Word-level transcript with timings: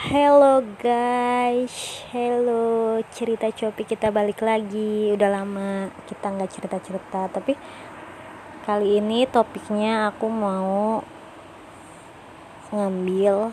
Hello 0.00 0.64
guys, 0.80 2.00
hello 2.08 2.96
cerita 3.12 3.52
Copi 3.52 3.84
kita 3.84 4.08
balik 4.08 4.40
lagi. 4.40 5.12
Udah 5.12 5.28
lama 5.28 5.92
kita 6.08 6.32
nggak 6.32 6.48
cerita-cerita, 6.56 7.28
tapi 7.28 7.52
kali 8.64 8.96
ini 8.96 9.28
topiknya 9.28 10.08
aku 10.08 10.24
mau 10.32 11.04
ngambil 12.72 13.52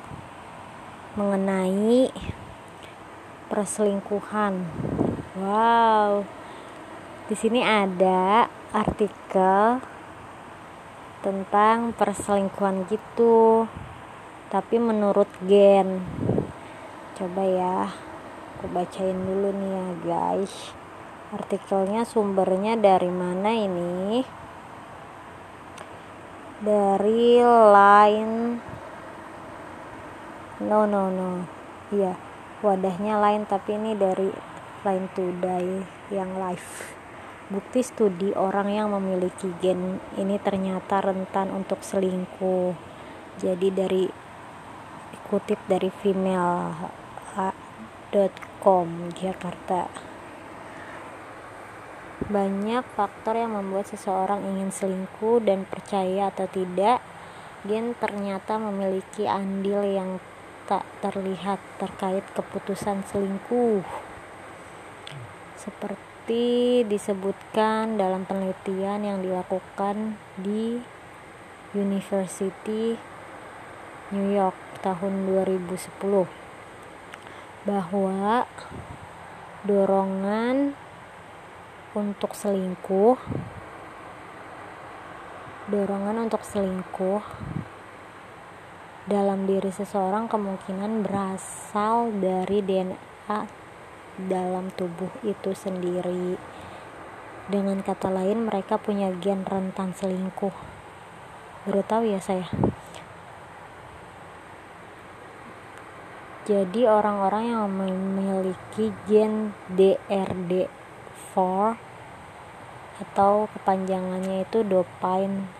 mengenai 1.19 2.15
perselingkuhan. 3.51 4.63
Wow, 5.35 6.23
di 7.27 7.35
sini 7.35 7.59
ada 7.59 8.47
artikel 8.71 9.83
tentang 11.19 11.91
perselingkuhan 11.91 12.87
gitu 12.87 13.67
tapi 14.47 14.79
menurut 14.79 15.27
gen 15.43 15.99
coba 17.17 17.41
ya 17.41 17.89
aku 18.53 18.69
bacain 18.69 19.17
dulu 19.17 19.49
nih 19.49 19.71
ya 19.73 19.87
guys. 20.05 20.53
Artikelnya 21.33 22.05
sumbernya 22.05 22.77
dari 22.77 23.09
mana 23.09 23.57
ini? 23.57 24.21
Dari 26.61 27.41
line. 27.41 28.37
No 30.61 30.85
no 30.85 31.09
no. 31.09 31.31
Iya 31.89 32.13
wadahnya 32.61 33.21
lain 33.21 33.45
tapi 33.49 33.77
ini 33.77 33.97
dari 33.97 34.29
line 34.85 35.07
today 35.17 35.81
yang 36.13 36.37
live. 36.37 36.93
Bukti 37.49 37.81
studi 37.81 38.29
orang 38.37 38.69
yang 38.69 38.93
memiliki 38.93 39.49
gen 39.57 39.97
ini 40.21 40.37
ternyata 40.37 41.01
rentan 41.01 41.49
untuk 41.49 41.81
selingkuh. 41.81 42.77
Jadi 43.41 43.67
dari 43.73 44.05
dikutip 45.13 45.59
dari 45.67 45.91
female.com 47.37 49.13
Jakarta. 49.13 49.85
Banyak 52.33 52.83
faktor 52.97 53.37
yang 53.37 53.53
membuat 53.53 53.93
seseorang 53.93 54.41
ingin 54.41 54.73
selingkuh 54.73 55.45
dan 55.45 55.69
percaya 55.69 56.33
atau 56.33 56.49
tidak. 56.49 56.97
Gen 57.61 57.93
ternyata 58.01 58.57
memiliki 58.57 59.29
andil 59.29 59.85
yang 59.85 60.17
tak 60.65 60.81
terlihat 61.05 61.61
terkait 61.77 62.25
keputusan 62.33 63.05
selingkuh. 63.05 63.85
Seperti 65.61 66.81
disebutkan 66.89 68.01
dalam 68.01 68.25
penelitian 68.25 69.05
yang 69.05 69.21
dilakukan 69.21 70.17
di 70.41 70.81
University 71.77 72.97
New 74.09 74.29
York 74.33 74.57
tahun 74.81 75.29
2010 75.29 76.46
bahwa 77.67 78.47
dorongan 79.67 80.71
untuk 81.91 82.31
selingkuh 82.31 83.19
dorongan 85.67 86.31
untuk 86.31 86.47
selingkuh 86.47 87.19
dalam 89.03 89.43
diri 89.43 89.67
seseorang 89.67 90.31
kemungkinan 90.31 91.03
berasal 91.03 92.11
dari 92.15 92.63
DNA 92.63 93.39
dalam 94.31 94.71
tubuh 94.75 95.11
itu 95.27 95.51
sendiri. 95.51 96.39
Dengan 97.51 97.83
kata 97.83 98.11
lain 98.11 98.47
mereka 98.47 98.79
punya 98.79 99.11
gen 99.19 99.43
rentan 99.43 99.91
selingkuh. 99.91 100.55
Baru 101.67 101.83
tahu 101.83 102.15
ya 102.15 102.23
saya 102.23 102.47
Jadi 106.47 106.87
orang-orang 106.87 107.51
yang 107.51 107.67
memiliki 107.67 108.95
gen 109.03 109.51
DRD4 109.67 111.35
atau 113.03 113.51
kepanjangannya 113.51 114.47
itu 114.47 114.63
dopamine 114.63 115.51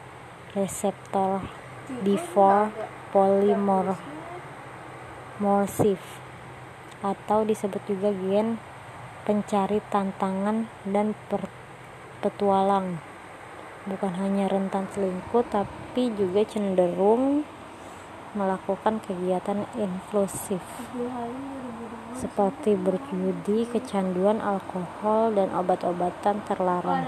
receptor 0.56 1.44
D4 1.92 2.72
polymorphic 3.12 4.00
atau 7.04 7.44
disebut 7.44 7.84
juga 7.84 8.16
gen 8.16 8.56
pencari 9.28 9.84
tantangan 9.92 10.72
dan 10.88 11.12
petualang. 12.24 13.04
Bukan 13.92 14.16
hanya 14.24 14.48
rentan 14.48 14.88
selingkuh 14.96 15.44
tapi 15.52 16.16
juga 16.16 16.48
cenderung 16.48 17.44
melakukan 18.36 19.00
kegiatan 19.00 19.64
inklusif 19.78 20.64
seperti 22.18 22.74
berjudi, 22.74 23.70
kecanduan 23.70 24.42
alkohol, 24.42 25.38
dan 25.38 25.54
obat-obatan 25.54 26.42
terlarang. 26.50 27.06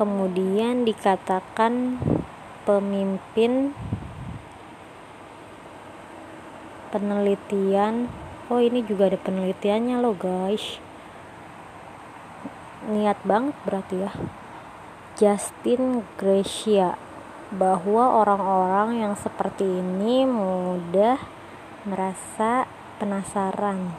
Kemudian 0.00 0.88
dikatakan 0.88 2.00
pemimpin 2.64 3.76
penelitian. 6.90 8.08
Oh, 8.48 8.62
ini 8.62 8.80
juga 8.80 9.12
ada 9.12 9.18
penelitiannya 9.20 9.96
loh, 10.00 10.16
guys. 10.16 10.80
Niat 12.86 13.20
banget 13.26 13.56
berarti 13.66 13.96
ya. 14.08 14.12
Justin 15.16 16.04
Gracia 16.20 17.05
bahwa 17.54 18.26
orang-orang 18.26 19.06
yang 19.06 19.14
seperti 19.14 19.62
ini 19.62 20.26
mudah 20.26 21.22
merasa 21.86 22.66
penasaran 22.98 23.94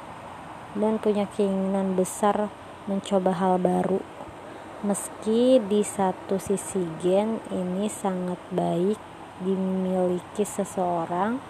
dan 0.76 1.00
punya 1.00 1.30
keinginan 1.32 1.96
besar 1.96 2.52
mencoba 2.92 3.32
hal 3.36 3.56
baru. 3.60 4.04
Meski 4.84 5.58
di 5.64 5.82
satu 5.82 6.38
sisi 6.38 6.86
gen 7.02 7.42
ini 7.50 7.90
sangat 7.90 8.38
baik 8.54 9.00
dimiliki 9.42 10.46
seseorang, 10.46 11.42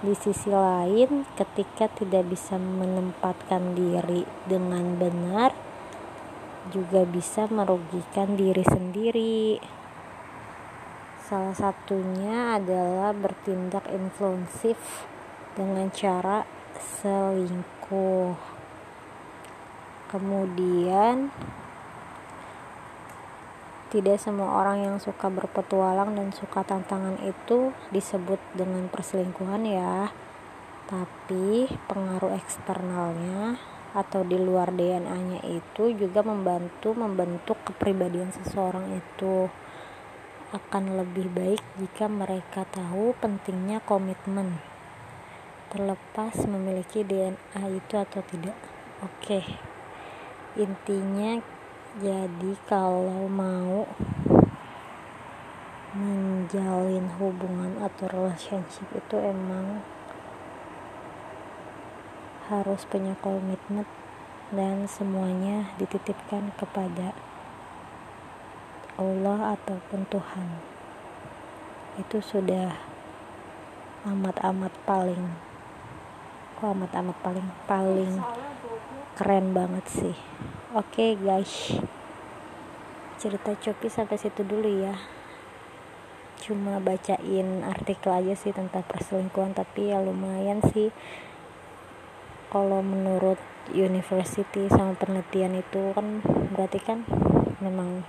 di 0.00 0.14
sisi 0.16 0.50
lain 0.50 1.28
ketika 1.36 1.86
tidak 1.92 2.26
bisa 2.32 2.56
menempatkan 2.58 3.76
diri 3.76 4.26
dengan 4.48 4.98
benar 4.98 5.54
juga 6.70 7.02
bisa 7.06 7.46
merugikan 7.50 8.34
diri 8.38 8.62
sendiri. 8.66 9.58
Salah 11.32 11.56
satunya 11.56 12.60
adalah 12.60 13.16
bertindak 13.16 13.88
influensif 13.88 14.76
dengan 15.56 15.88
cara 15.88 16.44
selingkuh. 16.76 18.36
Kemudian 20.12 21.32
tidak 23.88 24.20
semua 24.20 24.60
orang 24.60 24.84
yang 24.84 24.96
suka 25.00 25.32
berpetualang 25.32 26.12
dan 26.20 26.36
suka 26.36 26.68
tantangan 26.68 27.16
itu 27.24 27.72
disebut 27.88 28.36
dengan 28.52 28.92
perselingkuhan 28.92 29.64
ya. 29.64 30.12
Tapi 30.84 31.64
pengaruh 31.88 32.36
eksternalnya 32.36 33.56
atau 33.96 34.20
di 34.20 34.36
luar 34.36 34.68
DNA-nya 34.68 35.48
itu 35.48 35.96
juga 35.96 36.20
membantu 36.20 36.92
membentuk 36.92 37.56
kepribadian 37.64 38.28
seseorang 38.36 39.00
itu 39.00 39.48
akan 40.52 41.00
lebih 41.00 41.32
baik 41.32 41.64
jika 41.80 42.12
mereka 42.12 42.68
tahu 42.68 43.16
pentingnya 43.16 43.80
komitmen. 43.88 44.60
Terlepas 45.72 46.44
memiliki 46.44 47.00
DNA 47.00 47.72
itu 47.72 47.94
atau 47.96 48.20
tidak. 48.28 48.56
Oke. 49.00 49.40
Intinya 50.60 51.40
jadi 51.96 52.52
kalau 52.68 53.24
mau 53.32 53.88
menjalin 55.96 57.08
hubungan 57.16 57.80
atau 57.80 58.08
relationship 58.12 58.88
itu 58.92 59.16
emang 59.16 59.80
harus 62.52 62.84
punya 62.84 63.16
komitmen 63.24 63.88
dan 64.52 64.84
semuanya 64.84 65.72
dititipkan 65.80 66.52
kepada 66.60 67.16
Allah 69.00 69.56
ataupun 69.56 70.04
Tuhan. 70.12 70.48
Itu 71.96 72.20
sudah 72.20 72.76
amat-amat 74.04 74.72
paling 74.84 75.52
kok 76.58 76.78
amat-amat 76.78 77.16
paling 77.24 77.48
paling 77.64 78.12
keren 79.16 79.56
banget 79.56 79.86
sih. 79.88 80.16
Oke 80.76 81.16
okay, 81.16 81.20
guys. 81.20 81.80
Cerita 83.16 83.56
Copi 83.56 83.88
sampai 83.88 84.20
situ 84.20 84.44
dulu 84.44 84.68
ya. 84.68 84.94
Cuma 86.42 86.76
bacain 86.82 87.64
artikel 87.64 88.12
aja 88.12 88.34
sih 88.36 88.52
tentang 88.52 88.84
perselingkuhan 88.84 89.56
tapi 89.56 89.94
ya 89.94 90.04
lumayan 90.04 90.60
sih. 90.74 90.92
Kalau 92.52 92.84
menurut 92.84 93.40
university 93.72 94.68
sama 94.68 94.92
penelitian 94.98 95.56
itu 95.56 95.94
kan 95.96 96.20
berarti 96.52 96.78
kan 96.82 97.06
memang 97.62 98.02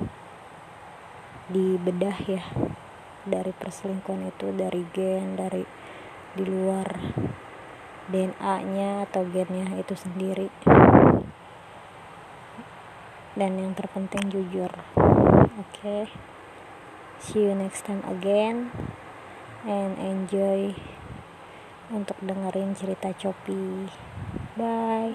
dibedah 1.51 2.17
ya. 2.23 2.43
Dari 3.23 3.55
perselingkuhan 3.55 4.31
itu 4.31 4.51
dari 4.51 4.83
gen 4.91 5.39
dari 5.39 5.63
di 6.35 6.43
luar 6.43 6.87
DNA-nya 8.11 9.07
atau 9.07 9.23
gennya 9.27 9.73
itu 9.79 9.95
sendiri. 9.95 10.51
Dan 13.33 13.57
yang 13.57 13.73
terpenting 13.73 14.29
jujur 14.29 14.69
oke? 15.57 15.71
Okay? 15.73 16.05
see 17.23 17.39
you 17.39 17.55
next 17.55 17.87
time 17.87 18.03
again 18.03 18.67
and 19.63 19.95
enjoy 19.95 20.75
untuk 21.87 22.19
dengerin 22.19 22.75
cerita 22.75 23.15
Copi 23.15 23.87
bye 24.59 25.07